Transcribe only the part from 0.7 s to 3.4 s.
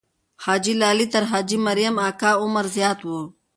لالی تر حاجي مریم اکا عمر زیات وو.